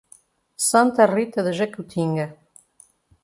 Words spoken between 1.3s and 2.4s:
de Jacutinga